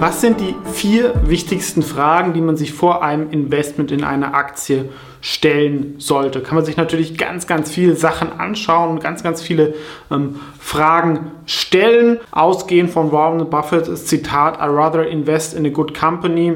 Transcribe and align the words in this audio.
Was 0.00 0.20
sind 0.20 0.38
die 0.38 0.54
vier 0.72 1.12
wichtigsten 1.24 1.82
Fragen, 1.82 2.32
die 2.32 2.40
man 2.40 2.56
sich 2.56 2.72
vor 2.72 3.02
einem 3.02 3.32
Investment 3.32 3.90
in 3.90 4.04
eine 4.04 4.32
Aktie 4.32 4.90
stellen 5.20 5.96
sollte? 5.98 6.40
Kann 6.40 6.54
man 6.54 6.64
sich 6.64 6.76
natürlich 6.76 7.18
ganz, 7.18 7.48
ganz 7.48 7.68
viele 7.68 7.96
Sachen 7.96 8.30
anschauen 8.30 8.90
und 8.90 9.02
ganz, 9.02 9.24
ganz 9.24 9.42
viele 9.42 9.74
ähm, 10.12 10.36
Fragen 10.60 11.32
stellen. 11.46 12.20
Ausgehend 12.30 12.90
von 12.90 13.10
Warren 13.10 13.50
Buffett's 13.50 14.04
Zitat, 14.04 14.58
I 14.58 14.68
rather 14.68 15.04
invest 15.04 15.54
in 15.54 15.66
a 15.66 15.70
good 15.70 15.98
company 15.98 16.52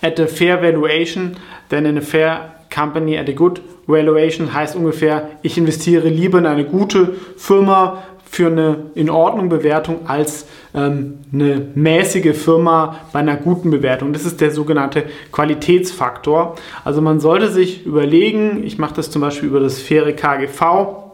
at 0.00 0.20
a 0.20 0.28
fair 0.28 0.62
valuation 0.62 1.36
than 1.68 1.84
in 1.84 1.98
a 1.98 2.00
fair 2.00 2.54
company 2.72 3.18
at 3.18 3.28
a 3.28 3.32
good 3.32 3.60
valuation 3.88 4.54
heißt 4.54 4.76
ungefähr, 4.76 5.30
ich 5.42 5.58
investiere 5.58 6.08
lieber 6.08 6.38
in 6.38 6.46
eine 6.46 6.64
gute 6.64 7.16
Firma 7.36 8.04
für 8.34 8.48
eine 8.48 8.86
in 8.96 9.10
Ordnung 9.10 9.48
Bewertung 9.48 10.08
als 10.08 10.46
ähm, 10.74 11.20
eine 11.32 11.68
mäßige 11.76 12.36
Firma 12.36 12.96
bei 13.12 13.20
einer 13.20 13.36
guten 13.36 13.70
Bewertung. 13.70 14.12
Das 14.12 14.24
ist 14.24 14.40
der 14.40 14.50
sogenannte 14.50 15.04
Qualitätsfaktor. 15.30 16.56
Also 16.84 17.00
man 17.00 17.20
sollte 17.20 17.48
sich 17.52 17.86
überlegen, 17.86 18.64
ich 18.64 18.76
mache 18.76 18.94
das 18.94 19.12
zum 19.12 19.22
Beispiel 19.22 19.48
über 19.48 19.60
das 19.60 19.80
faire 19.80 20.12
KGV, 20.12 21.04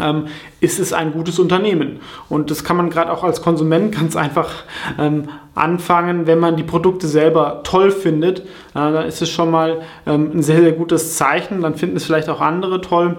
ähm, 0.00 0.26
ist 0.60 0.80
es 0.80 0.92
ein 0.92 1.12
gutes 1.12 1.38
Unternehmen. 1.38 2.00
Und 2.28 2.50
das 2.50 2.64
kann 2.64 2.76
man 2.76 2.90
gerade 2.90 3.12
auch 3.12 3.22
als 3.22 3.40
Konsument 3.40 3.94
ganz 3.96 4.16
einfach 4.16 4.50
ähm, 4.98 5.28
anfangen, 5.54 6.26
wenn 6.26 6.40
man 6.40 6.56
die 6.56 6.64
Produkte 6.64 7.06
selber 7.06 7.60
toll 7.62 7.92
findet. 7.92 8.40
Äh, 8.40 8.44
dann 8.74 9.06
ist 9.06 9.22
es 9.22 9.30
schon 9.30 9.52
mal 9.52 9.82
ähm, 10.06 10.32
ein 10.34 10.42
sehr, 10.42 10.60
sehr 10.60 10.72
gutes 10.72 11.16
Zeichen. 11.16 11.62
Dann 11.62 11.76
finden 11.76 11.96
es 11.96 12.04
vielleicht 12.04 12.28
auch 12.28 12.40
andere 12.40 12.80
toll. 12.80 13.16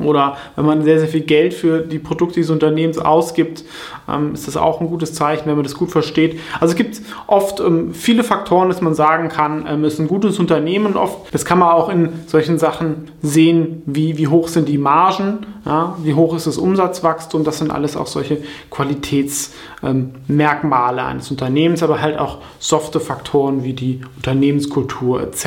Oder 0.00 0.36
wenn 0.56 0.66
man 0.66 0.82
sehr, 0.82 0.98
sehr 0.98 1.08
viel 1.08 1.22
Geld 1.22 1.54
für 1.54 1.80
die 1.80 1.98
Produkte 1.98 2.34
dieses 2.36 2.50
Unternehmens 2.50 2.98
ausgibt, 2.98 3.64
ähm, 4.08 4.34
ist 4.34 4.46
das 4.46 4.56
auch 4.56 4.80
ein 4.80 4.86
gutes 4.88 5.12
Zeichen, 5.14 5.46
wenn 5.46 5.56
man 5.56 5.64
das 5.64 5.74
gut 5.74 5.90
versteht. 5.90 6.38
Also 6.60 6.70
es 6.72 6.76
gibt 6.76 7.00
oft 7.26 7.58
ähm, 7.60 7.92
viele 7.94 8.22
Faktoren, 8.24 8.68
dass 8.68 8.80
man 8.80 8.94
sagen 8.94 9.28
kann, 9.28 9.66
ähm, 9.68 9.84
es 9.84 9.94
ist 9.94 10.00
ein 10.00 10.08
gutes 10.08 10.38
Unternehmen 10.38 10.96
oft, 10.96 11.32
das 11.32 11.44
kann 11.44 11.58
man 11.58 11.70
auch 11.70 11.88
in 11.88 12.10
solchen 12.26 12.58
Sachen 12.58 13.10
sehen, 13.22 13.82
wie, 13.86 14.18
wie 14.18 14.28
hoch 14.28 14.48
sind 14.48 14.68
die 14.68 14.78
Margen, 14.78 15.46
ja, 15.64 15.96
wie 16.02 16.14
hoch 16.14 16.36
ist 16.36 16.46
das 16.46 16.58
Umsatzwachstum, 16.58 17.42
das 17.42 17.58
sind 17.58 17.72
alles 17.72 17.96
auch 17.96 18.06
solche 18.06 18.38
Qualitätsmerkmale 18.70 21.04
eines 21.04 21.28
Unternehmens, 21.30 21.82
aber 21.82 22.00
halt 22.00 22.18
auch 22.18 22.38
softe 22.58 23.00
Faktoren 23.00 23.64
wie 23.64 23.72
die 23.72 24.02
Unternehmenskultur 24.16 25.22
etc. 25.22 25.46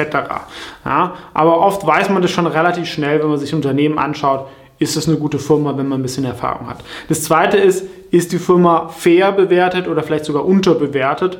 Ja, 0.86 1.13
aber 1.34 1.59
oft 1.59 1.88
weiß 1.88 2.09
man 2.09 2.22
das 2.22 2.31
schon 2.31 2.47
relativ 2.47 2.88
schnell, 2.88 3.22
wenn 3.22 3.30
man 3.30 3.38
sich 3.38 3.56
Unternehmen 3.56 3.97
anschaut, 3.97 4.38
ist 4.80 4.95
es 4.95 5.08
eine 5.08 5.17
gute 5.17 5.39
Firma, 5.39 5.77
wenn 5.77 5.88
man 5.88 5.99
ein 5.99 6.03
bisschen 6.03 6.25
Erfahrung 6.25 6.69
hat. 6.69 6.83
Das 7.09 7.23
zweite 7.23 7.58
ist, 7.58 7.85
ist 8.11 8.31
die 8.31 8.39
Firma 8.39 8.88
fair 8.88 9.31
bewertet 9.33 9.88
oder 9.88 10.02
vielleicht 10.03 10.25
sogar 10.25 10.45
unterbewertet? 10.45 11.38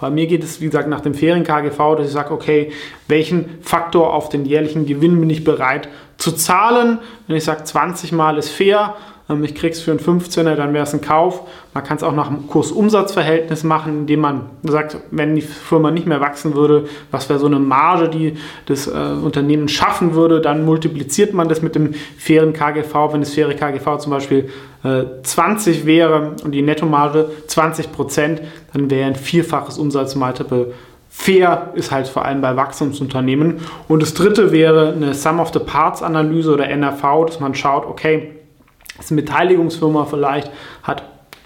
Bei 0.00 0.10
mir 0.10 0.26
geht 0.26 0.42
es, 0.42 0.60
wie 0.60 0.66
gesagt, 0.66 0.88
nach 0.88 1.00
dem 1.00 1.14
Ferien-KGV, 1.14 1.96
dass 1.96 2.06
ich 2.06 2.12
sage, 2.12 2.32
okay, 2.32 2.72
welchen 3.08 3.58
Faktor 3.62 4.12
auf 4.12 4.28
den 4.28 4.44
jährlichen 4.44 4.86
Gewinn 4.86 5.20
bin 5.20 5.30
ich 5.30 5.44
bereit 5.44 5.88
zu 6.16 6.32
zahlen? 6.32 6.98
Wenn 7.26 7.36
ich 7.36 7.44
sage, 7.44 7.64
20 7.64 8.12
Mal 8.12 8.36
ist 8.38 8.50
fair, 8.50 8.96
ich 9.42 9.54
kriege 9.54 9.72
es 9.72 9.80
für 9.80 9.90
einen 9.90 10.00
15er, 10.00 10.54
dann 10.54 10.74
wäre 10.74 10.84
es 10.84 10.92
ein 10.92 11.00
Kauf. 11.00 11.48
Man 11.72 11.82
kann 11.82 11.96
es 11.96 12.02
auch 12.02 12.12
nach 12.12 12.28
dem 12.28 12.46
Kurs-Umsatz-Verhältnis 12.46 13.64
machen, 13.64 14.00
indem 14.00 14.20
man 14.20 14.50
sagt, 14.62 14.98
wenn 15.10 15.34
die 15.34 15.40
Firma 15.40 15.90
nicht 15.90 16.06
mehr 16.06 16.20
wachsen 16.20 16.54
würde, 16.54 16.84
was 17.10 17.30
wäre 17.30 17.38
so 17.38 17.46
eine 17.46 17.58
Marge, 17.58 18.10
die 18.10 18.36
das 18.66 18.86
äh, 18.86 18.90
Unternehmen 18.90 19.68
schaffen 19.68 20.14
würde, 20.14 20.42
dann 20.42 20.66
multipliziert 20.66 21.32
man 21.32 21.48
das 21.48 21.62
mit 21.62 21.74
dem 21.74 21.94
fairen 22.18 22.52
KGV. 22.52 23.12
Wenn 23.12 23.20
das 23.20 23.32
faire 23.32 23.54
KGV 23.54 23.96
zum 23.96 24.10
Beispiel 24.10 24.50
äh, 24.82 25.04
20 25.22 25.86
wäre 25.86 26.32
und 26.44 26.52
die 26.52 26.60
Nettomarge 26.60 27.30
20 27.46 27.92
Prozent, 27.92 28.42
dann 28.74 28.90
wäre 28.90 29.06
ein 29.06 29.16
vierfaches 29.16 29.78
Umsatzmultiple 29.78 30.74
Fair 31.16 31.70
ist 31.74 31.92
halt 31.92 32.08
vor 32.08 32.24
allem 32.24 32.40
bei 32.40 32.56
Wachstumsunternehmen. 32.56 33.60
Und 33.86 34.02
das 34.02 34.14
dritte 34.14 34.50
wäre 34.50 34.92
eine 34.92 35.14
Sum 35.14 35.38
of 35.38 35.52
the 35.52 35.60
Parts 35.60 36.02
Analyse 36.02 36.52
oder 36.52 36.68
NRV, 36.68 37.26
dass 37.26 37.38
man 37.38 37.54
schaut, 37.54 37.86
okay, 37.86 38.32
ist 38.98 39.10
eine 39.10 39.22
Beteiligungsfirma 39.22 40.04
vielleicht, 40.06 40.50
hat 40.82 41.02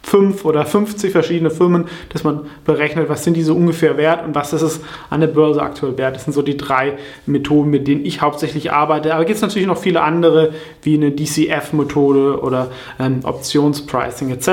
fünf 0.09 0.45
oder 0.45 0.65
50 0.65 1.13
verschiedene 1.13 1.51
Firmen, 1.51 1.87
dass 2.13 2.25
man 2.25 2.47
berechnet, 2.65 3.09
was 3.09 3.25
sind 3.25 3.37
diese 3.37 3.53
ungefähr 3.53 3.97
wert 3.97 4.25
und 4.25 4.35
was 4.35 4.53
ist 4.53 4.63
es 4.63 4.81
an 5.11 5.21
der 5.21 5.29
Börse 5.29 5.63
aktuell 5.63 5.99
wert. 5.99 6.17
Das 6.17 6.25
sind 6.25 6.33
so 6.33 6.43
die 6.43 6.57
drei 6.57 6.95
Methoden, 7.27 7.71
mit 7.71 7.87
denen 7.87 8.05
ich 8.05 8.23
hauptsächlich 8.23 8.73
arbeite. 8.73 9.15
Aber 9.15 9.25
gibt 9.25 9.37
es 9.37 9.43
natürlich 9.43 9.69
noch 9.69 9.79
viele 9.79 10.01
andere, 10.01 10.55
wie 10.83 10.95
eine 10.95 11.11
DCF-Methode 11.13 12.41
oder 12.41 12.71
ähm, 12.99 13.21
Optionspricing 13.23 14.31
etc. 14.31 14.49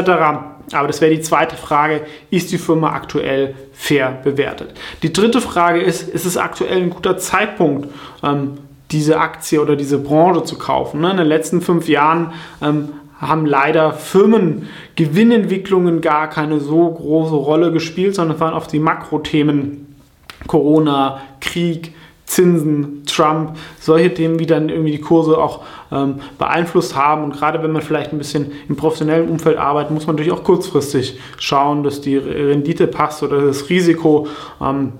Aber 0.73 0.87
das 0.87 0.99
wäre 0.99 1.13
die 1.13 1.21
zweite 1.21 1.55
Frage, 1.55 2.01
ist 2.31 2.51
die 2.51 2.57
Firma 2.57 2.91
aktuell 2.93 3.55
fair 3.71 4.19
bewertet? 4.23 4.73
Die 5.03 5.13
dritte 5.13 5.39
Frage 5.39 5.81
ist, 5.81 6.09
ist 6.09 6.25
es 6.25 6.37
aktuell 6.37 6.81
ein 6.81 6.89
guter 6.89 7.17
Zeitpunkt, 7.17 7.87
ähm, 8.23 8.57
diese 8.91 9.19
Aktie 9.19 9.61
oder 9.61 9.75
diese 9.75 9.97
Branche 9.97 10.43
zu 10.43 10.57
kaufen. 10.57 11.01
Ne? 11.01 11.11
In 11.11 11.17
den 11.17 11.27
letzten 11.27 11.61
fünf 11.61 11.87
Jahren 11.87 12.33
ähm, 12.61 12.89
haben 13.19 13.45
leider 13.45 13.93
Firmengewinnentwicklungen 13.93 16.01
gar 16.01 16.29
keine 16.29 16.59
so 16.59 16.91
große 16.91 17.35
Rolle 17.35 17.71
gespielt, 17.71 18.15
sondern 18.15 18.39
waren 18.39 18.53
oft 18.53 18.71
die 18.71 18.79
Makrothemen 18.79 19.95
Corona, 20.47 21.21
Krieg, 21.39 21.93
Zinsen, 22.25 23.03
Trump, 23.05 23.55
solche 23.79 24.13
Themen, 24.13 24.37
die 24.37 24.47
dann 24.47 24.69
irgendwie 24.69 24.91
die 24.91 25.01
Kurse 25.01 25.37
auch 25.37 25.63
ähm, 25.91 26.15
beeinflusst 26.37 26.95
haben. 26.95 27.23
Und 27.23 27.33
gerade 27.33 27.61
wenn 27.61 27.71
man 27.71 27.81
vielleicht 27.81 28.11
ein 28.11 28.17
bisschen 28.17 28.51
im 28.67 28.75
professionellen 28.75 29.29
Umfeld 29.29 29.57
arbeitet, 29.57 29.91
muss 29.91 30.07
man 30.07 30.15
natürlich 30.15 30.33
auch 30.33 30.43
kurzfristig 30.43 31.19
schauen, 31.37 31.83
dass 31.83 32.01
die 32.01 32.17
Rendite 32.17 32.87
passt 32.87 33.23
oder 33.23 33.41
das 33.41 33.69
Risiko. 33.69 34.27
Ähm, 34.61 34.93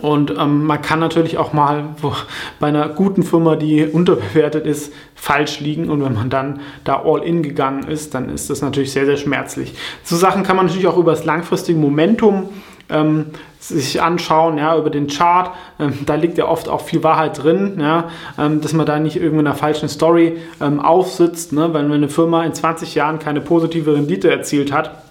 und 0.00 0.30
ähm, 0.38 0.64
man 0.64 0.80
kann 0.82 1.00
natürlich 1.00 1.38
auch 1.38 1.52
mal 1.52 1.84
wo, 2.00 2.12
bei 2.60 2.68
einer 2.68 2.88
guten 2.88 3.22
Firma, 3.22 3.56
die 3.56 3.86
unterbewertet 3.86 4.66
ist, 4.66 4.92
falsch 5.14 5.60
liegen. 5.60 5.90
Und 5.90 6.04
wenn 6.04 6.14
man 6.14 6.30
dann 6.30 6.60
da 6.84 7.02
all 7.04 7.22
in 7.22 7.42
gegangen 7.42 7.88
ist, 7.88 8.14
dann 8.14 8.28
ist 8.28 8.50
das 8.50 8.62
natürlich 8.62 8.92
sehr, 8.92 9.06
sehr 9.06 9.16
schmerzlich. 9.16 9.74
So 10.04 10.16
Sachen 10.16 10.42
kann 10.42 10.56
man 10.56 10.66
natürlich 10.66 10.86
auch 10.86 10.96
über 10.96 11.12
das 11.12 11.24
langfristige 11.24 11.78
Momentum 11.78 12.48
ähm, 12.90 13.26
sich 13.58 14.00
anschauen, 14.00 14.58
ja, 14.58 14.76
über 14.76 14.90
den 14.90 15.08
Chart. 15.08 15.50
Ähm, 15.78 15.98
da 16.06 16.14
liegt 16.14 16.38
ja 16.38 16.46
oft 16.46 16.68
auch 16.68 16.80
viel 16.80 17.02
Wahrheit 17.02 17.42
drin, 17.42 17.78
ja, 17.80 18.08
ähm, 18.38 18.60
dass 18.60 18.72
man 18.72 18.86
da 18.86 18.98
nicht 18.98 19.16
irgendwie 19.16 19.40
in 19.40 19.46
einer 19.46 19.56
falschen 19.56 19.88
Story 19.88 20.38
ähm, 20.60 20.80
aufsitzt. 20.80 21.52
Ne? 21.52 21.74
Weil 21.74 21.84
wenn 21.84 21.92
eine 21.92 22.08
Firma 22.08 22.44
in 22.44 22.54
20 22.54 22.94
Jahren 22.94 23.18
keine 23.18 23.40
positive 23.40 23.94
Rendite 23.94 24.30
erzielt 24.30 24.72
hat, 24.72 25.07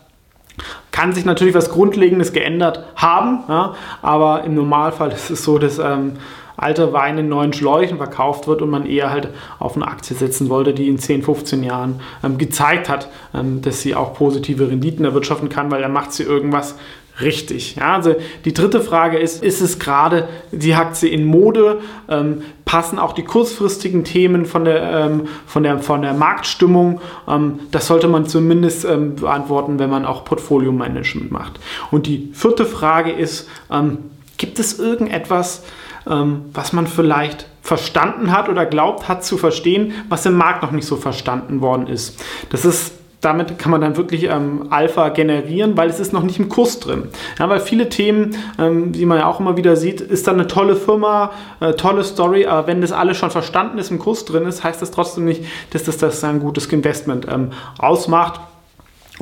kann 0.97 1.13
sich 1.13 1.25
natürlich 1.25 1.53
was 1.53 1.69
Grundlegendes 1.69 2.33
geändert 2.33 2.83
haben, 2.95 3.43
ja, 3.47 3.75
aber 4.01 4.43
im 4.45 4.55
Normalfall 4.55 5.11
ist 5.11 5.29
es 5.29 5.43
so, 5.43 5.59
dass 5.59 5.77
ähm, 5.77 6.13
alter 6.55 6.91
Wein 6.91 7.19
in 7.19 7.29
neuen 7.29 7.53
Schläuchen 7.53 7.97
verkauft 7.97 8.47
wird 8.47 8.63
und 8.63 8.71
man 8.71 8.87
eher 8.87 9.11
halt 9.11 9.29
auf 9.59 9.75
eine 9.75 9.87
Aktie 9.87 10.15
setzen 10.15 10.49
wollte, 10.49 10.73
die 10.73 10.87
in 10.87 10.97
10, 10.97 11.21
15 11.21 11.61
Jahren 11.61 12.01
ähm, 12.23 12.39
gezeigt 12.39 12.89
hat, 12.89 13.09
ähm, 13.35 13.61
dass 13.61 13.81
sie 13.81 13.93
auch 13.93 14.15
positive 14.15 14.71
Renditen 14.71 15.05
erwirtschaften 15.05 15.49
kann, 15.49 15.69
weil 15.69 15.83
er 15.83 15.89
macht 15.89 16.13
sie 16.13 16.23
irgendwas 16.23 16.73
richtig. 17.21 17.75
Ja, 17.75 17.95
also 17.95 18.15
die 18.45 18.53
dritte 18.53 18.81
Frage 18.81 19.17
ist, 19.17 19.43
ist 19.43 19.61
es 19.61 19.79
gerade 19.79 20.27
die 20.51 20.73
Aktie 20.73 21.09
in 21.09 21.25
Mode? 21.25 21.79
Ähm, 22.09 22.43
passen 22.65 22.99
auch 22.99 23.13
die 23.13 23.23
kurzfristigen 23.23 24.03
Themen 24.03 24.45
von 24.45 24.65
der, 24.65 24.81
ähm, 24.83 25.27
von 25.45 25.63
der, 25.63 25.79
von 25.79 26.01
der 26.01 26.13
Marktstimmung? 26.13 27.01
Ähm, 27.27 27.59
das 27.71 27.87
sollte 27.87 28.07
man 28.07 28.27
zumindest 28.27 28.85
ähm, 28.85 29.15
beantworten, 29.15 29.79
wenn 29.79 29.89
man 29.89 30.05
auch 30.05 30.25
Portfolio-Management 30.25 31.31
macht. 31.31 31.59
Und 31.91 32.07
die 32.07 32.29
vierte 32.33 32.65
Frage 32.65 33.11
ist, 33.11 33.49
ähm, 33.71 33.99
gibt 34.37 34.59
es 34.59 34.79
irgendetwas, 34.79 35.63
ähm, 36.09 36.45
was 36.53 36.73
man 36.73 36.87
vielleicht 36.87 37.47
verstanden 37.61 38.31
hat 38.31 38.47
oder 38.47 38.65
glaubt 38.65 39.07
hat 39.09 39.25
zu 39.25 39.37
verstehen, 39.37 39.93
was 40.09 40.25
im 40.25 40.37
Markt 40.37 40.63
noch 40.63 40.71
nicht 40.71 40.85
so 40.85 40.95
verstanden 40.95 41.61
worden 41.61 41.87
ist? 41.87 42.23
Das 42.49 42.63
ist 42.63 42.93
damit 43.21 43.57
kann 43.57 43.71
man 43.71 43.81
dann 43.81 43.97
wirklich 43.97 44.25
ähm, 44.25 44.67
Alpha 44.69 45.09
generieren, 45.09 45.75
weil 45.75 45.89
es 45.89 45.99
ist 45.99 46.13
noch 46.13 46.21
nicht 46.21 46.39
im 46.39 46.49
Kurs 46.49 46.79
drin. 46.79 47.07
Ja, 47.39 47.49
weil 47.49 47.59
viele 47.59 47.89
Themen, 47.89 48.35
ähm, 48.59 48.91
die 48.91 49.05
man 49.05 49.17
ja 49.17 49.25
auch 49.25 49.39
immer 49.39 49.57
wieder 49.57 49.75
sieht, 49.75 50.01
ist 50.01 50.27
dann 50.27 50.35
eine 50.35 50.47
tolle 50.47 50.75
Firma, 50.75 51.31
äh, 51.59 51.73
tolle 51.73 52.03
Story, 52.03 52.45
aber 52.45 52.67
wenn 52.67 52.81
das 52.81 52.91
alles 52.91 53.17
schon 53.17 53.31
verstanden 53.31 53.79
ist, 53.79 53.89
im 53.89 53.97
Kurs 53.97 54.25
drin 54.25 54.45
ist, 54.45 54.63
heißt 54.63 54.81
das 54.81 54.91
trotzdem 54.91 55.25
nicht, 55.25 55.43
dass 55.71 55.83
das, 55.83 55.97
das 55.97 56.23
ein 56.23 56.39
gutes 56.39 56.67
Investment 56.67 57.27
ähm, 57.29 57.51
ausmacht. 57.79 58.39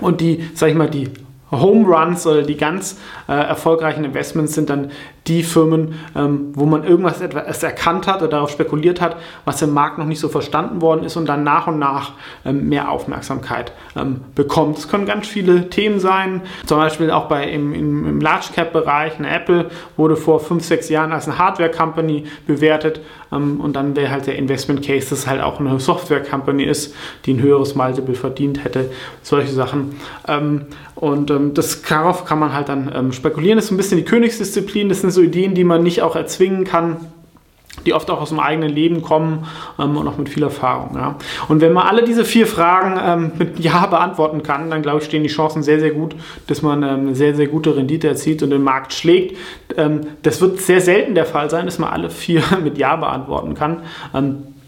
Und 0.02 0.20
die, 0.20 0.50
sag 0.56 0.70
ich 0.70 0.76
mal, 0.76 0.90
die 0.90 1.10
Home 1.52 1.88
Runs 1.88 2.28
oder 2.28 2.42
die 2.42 2.58
ganz 2.58 2.98
äh, 3.30 3.34
erfolgreichen 3.34 4.04
Investments 4.04 4.56
sind 4.56 4.70
dann 4.70 4.92
die 5.28 5.42
Firmen, 5.42 5.96
ähm, 6.16 6.52
wo 6.54 6.66
man 6.66 6.84
irgendwas 6.84 7.20
etwas 7.20 7.64
erkannt 7.64 8.06
hat 8.06 8.22
oder 8.22 8.30
darauf 8.30 8.52
spekuliert 8.52 9.02
hat, 9.02 9.18
was 9.44 9.62
im 9.62 9.74
Markt 9.74 9.98
noch 9.98 10.06
nicht 10.06 10.20
so 10.20 10.30
verstanden 10.30 10.82
worden 10.82 11.04
ist 11.04 11.18
und 11.18 11.26
dann 11.26 11.44
nach 11.44 11.66
und 11.66 11.80
nach 11.80 12.12
ähm, 12.46 12.70
mehr 12.70 12.92
Aufmerksamkeit 12.92 13.72
ähm, 13.96 14.22
bekommt. 14.36 14.78
Es 14.78 14.88
können 14.88 15.08
ganz 15.08 15.28
viele 15.28 15.70
Themen 15.70 16.00
sein, 16.00 16.42
zum 16.66 16.78
Beispiel 16.78 17.10
auch 17.10 17.28
bei 17.28 17.50
im, 17.50 17.74
im, 17.74 18.08
im 18.08 18.22
Large 18.22 18.50
Cap 18.54 18.72
Bereich. 18.72 19.18
Eine 19.18 19.30
Apple 19.30 19.70
wurde 19.98 20.16
vor 20.16 20.40
fünf, 20.40 20.64
sechs 20.64 20.90
Jahren 20.90 21.12
als 21.12 21.28
eine 21.28 21.40
Hardware 21.40 21.72
Company 21.72 22.26
bewertet 22.46 23.02
ähm, 23.32 23.60
und 23.62 23.76
dann 23.76 23.96
wäre 23.96 24.12
halt 24.12 24.28
der 24.28 24.36
Investment 24.36 24.84
Case, 24.84 25.10
dass 25.10 25.20
es 25.20 25.28
halt 25.28 25.42
auch 25.42 25.60
eine 25.60 25.80
Software 25.80 26.22
Company 26.22 26.66
ist, 26.66 26.94
die 27.26 27.34
ein 27.34 27.42
höheres 27.42 27.74
Multiple 27.74 28.14
verdient 28.14 28.64
hätte. 28.64 28.92
Solche 29.24 29.52
Sachen. 29.52 29.96
Ähm, 30.28 30.68
und 30.94 31.32
ähm, 31.32 31.54
das 31.54 31.82
darauf 31.82 32.26
kann 32.26 32.40
man 32.40 32.54
halt 32.54 32.70
dann 32.70 33.12
spekulieren. 33.12 33.58
Das 33.58 33.66
ist 33.66 33.72
ein 33.72 33.78
bisschen 33.78 33.98
die 33.98 34.06
Königsdisziplin. 34.06 34.90
Das 34.90 35.02
sind 35.02 35.12
so 35.16 35.22
Ideen, 35.22 35.56
die 35.56 35.64
man 35.64 35.84
nicht 35.84 36.02
auch 36.02 36.16
erzwingen 36.16 36.64
kann 36.64 36.98
die 37.86 37.94
oft 37.94 38.10
auch 38.10 38.22
aus 38.22 38.30
dem 38.30 38.40
eigenen 38.40 38.70
Leben 38.70 39.02
kommen 39.02 39.48
ähm, 39.80 39.98
und 39.98 40.08
auch 40.08 40.18
mit 40.18 40.30
viel 40.30 40.44
Erfahrung. 40.44 40.96
Ja. 40.96 41.16
Und 41.48 41.62
wenn 41.62 41.74
man 41.74 41.88
alle 41.88 42.04
diese 42.04 42.26
vier 42.26 42.48
Fragen 42.48 43.00
ähm, 43.04 43.32
mit 43.38 43.60
Ja 43.66 43.86
beantworten 43.88 44.44
kann, 44.44 44.70
dann 44.70 44.82
glaube 44.82 45.00
ich, 45.00 45.06
stehen 45.06 45.24
die 45.24 45.30
Chancen 45.30 45.64
sehr, 45.64 45.80
sehr 45.80 45.92
gut, 45.92 46.16
dass 46.48 46.62
man 46.62 46.84
ähm, 46.84 46.90
eine 46.90 47.16
sehr, 47.16 47.36
sehr 47.36 47.48
gute 47.48 47.76
Rendite 47.76 48.08
erzielt 48.08 48.44
und 48.44 48.50
den 48.50 48.64
Markt 48.64 48.94
schlägt. 48.94 49.38
Ähm, 49.78 50.02
das 50.24 50.42
wird 50.42 50.60
sehr 50.60 50.82
selten 50.82 51.16
der 51.16 51.26
Fall 51.26 51.50
sein, 51.50 51.66
dass 51.66 51.80
man 51.80 51.90
alle 51.90 52.10
vier 52.10 52.44
mit 52.64 52.78
Ja 52.78 52.96
beantworten 52.96 53.56
kann. 53.56 53.84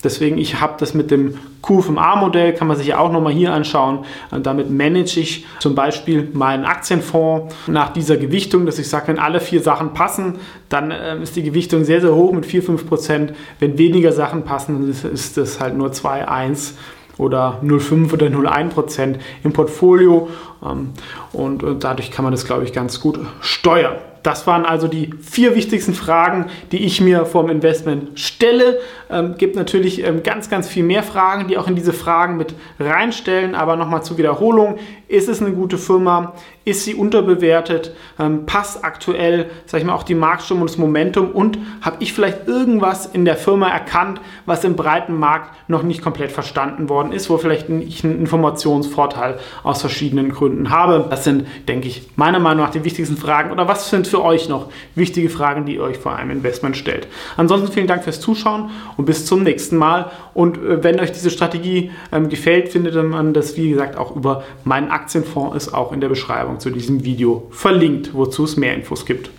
Deswegen, 0.07 0.37
ich 0.37 0.61
habe 0.61 0.75
das 0.79 0.93
mit 0.93 1.11
dem 1.11 1.33
QFMA-Modell, 1.61 2.53
kann 2.53 2.69
man 2.69 2.77
sich 2.77 2.87
ja 2.87 2.97
auch 2.97 3.11
nochmal 3.11 3.33
hier 3.33 3.51
anschauen. 3.51 4.05
Damit 4.31 4.71
manage 4.71 5.19
ich 5.19 5.45
zum 5.59 5.75
Beispiel 5.75 6.29
meinen 6.31 6.63
Aktienfonds 6.63 7.53
nach 7.67 7.91
dieser 7.91 8.15
Gewichtung, 8.15 8.65
dass 8.65 8.79
ich 8.79 8.87
sage, 8.87 9.09
wenn 9.09 9.19
alle 9.19 9.41
vier 9.41 9.61
Sachen 9.61 9.93
passen, 9.93 10.35
dann 10.69 10.91
äh, 10.91 11.21
ist 11.21 11.35
die 11.35 11.43
Gewichtung 11.43 11.83
sehr, 11.83 11.99
sehr 11.99 12.15
hoch 12.15 12.31
mit 12.31 12.45
4-5 12.45 12.85
Prozent. 12.85 13.33
Wenn 13.59 13.77
weniger 13.77 14.13
Sachen 14.13 14.43
passen, 14.43 14.89
ist, 14.89 15.03
ist 15.03 15.35
das 15.35 15.59
halt 15.59 15.75
nur 15.75 15.91
2, 15.91 16.25
1 16.25 16.75
oder 17.17 17.59
0,5 17.61 18.13
oder 18.13 18.27
0,1 18.27 18.69
Prozent 18.69 19.19
im 19.43 19.51
Portfolio. 19.51 20.29
Ähm, 20.63 20.93
und 21.33 21.65
dadurch 21.81 22.11
kann 22.11 22.23
man 22.23 22.31
das, 22.31 22.45
glaube 22.45 22.63
ich, 22.63 22.71
ganz 22.71 23.01
gut 23.01 23.19
steuern. 23.41 23.97
Das 24.23 24.47
waren 24.47 24.65
also 24.65 24.87
die 24.87 25.11
vier 25.21 25.55
wichtigsten 25.55 25.93
Fragen, 25.93 26.47
die 26.71 26.85
ich 26.85 27.01
mir 27.01 27.25
vom 27.25 27.49
Investment 27.49 28.19
stelle. 28.19 28.79
Ähm, 29.09 29.35
gibt 29.37 29.55
natürlich 29.55 30.03
ähm, 30.03 30.23
ganz, 30.23 30.49
ganz 30.49 30.67
viel 30.67 30.83
mehr 30.83 31.03
Fragen, 31.03 31.47
die 31.47 31.57
auch 31.57 31.67
in 31.67 31.75
diese 31.75 31.93
Fragen 31.93 32.37
mit 32.37 32.53
reinstellen. 32.79 33.55
Aber 33.55 33.75
nochmal 33.75 34.03
zur 34.03 34.17
Wiederholung. 34.17 34.77
Ist 35.07 35.29
es 35.29 35.41
eine 35.41 35.51
gute 35.51 35.77
Firma? 35.77 36.33
Ist 36.65 36.83
sie 36.83 36.93
unterbewertet? 36.93 37.95
Ähm, 38.19 38.45
passt 38.45 38.83
aktuell, 38.83 39.49
sag 39.65 39.79
ich 39.79 39.87
mal, 39.87 39.93
auch 39.93 40.03
die 40.03 40.15
Marktstimmung 40.15 40.63
und 40.63 40.69
das 40.69 40.77
Momentum? 40.77 41.31
Und 41.31 41.57
habe 41.81 41.97
ich 41.99 42.11
vielleicht 42.11 42.47
irgendwas 42.47 43.05
in 43.05 43.23
der 43.23 43.37
Firma 43.37 43.69
erkannt, 43.69 44.19
was 44.45 44.65
im 44.65 44.75
breiten 44.75 45.17
Markt 45.17 45.55
noch 45.69 45.83
nicht 45.83 46.01
komplett 46.01 46.33
verstanden 46.33 46.89
worden 46.89 47.13
ist, 47.13 47.29
wo 47.29 47.37
vielleicht 47.37 47.69
ich 47.69 48.03
einen 48.03 48.19
Informationsvorteil 48.19 49.39
aus 49.63 49.79
verschiedenen 49.79 50.29
Gründen 50.29 50.69
habe? 50.69 51.05
Das 51.09 51.23
sind, 51.23 51.47
denke 51.69 51.87
ich, 51.87 52.09
meiner 52.17 52.39
Meinung 52.39 52.65
nach 52.65 52.71
die 52.71 52.83
wichtigsten 52.83 53.15
Fragen. 53.15 53.51
Oder 53.51 53.69
was 53.69 53.89
sind 53.89 54.06
für 54.07 54.23
euch 54.23 54.49
noch 54.49 54.69
wichtige 54.95 55.29
Fragen, 55.29 55.65
die 55.65 55.75
ihr 55.75 55.81
euch 55.81 55.97
vor 55.97 56.15
einem 56.15 56.31
Investment 56.31 56.77
stellt? 56.77 57.07
Ansonsten 57.35 57.71
vielen 57.71 57.87
Dank 57.87 58.03
fürs 58.03 58.19
Zuschauen 58.19 58.69
und 58.97 59.05
bis 59.05 59.25
zum 59.25 59.43
nächsten 59.43 59.77
Mal. 59.77 60.11
Und 60.33 60.57
äh, 60.57 60.83
wenn 60.83 60.99
euch 60.99 61.11
diese 61.11 61.29
Strategie 61.29 61.91
ähm, 62.11 62.29
gefällt, 62.29 62.69
findet 62.69 62.95
man 62.95 63.33
das, 63.33 63.57
wie 63.57 63.69
gesagt, 63.69 63.97
auch 63.97 64.15
über 64.15 64.43
meinen 64.63 64.89
Aktienfonds 64.89 65.55
ist 65.55 65.73
auch 65.73 65.91
in 65.91 66.01
der 66.01 66.09
Beschreibung 66.09 66.59
zu 66.59 66.69
diesem 66.69 67.03
Video 67.03 67.47
verlinkt, 67.51 68.13
wozu 68.13 68.43
es 68.43 68.57
mehr 68.57 68.73
Infos 68.73 69.05
gibt. 69.05 69.29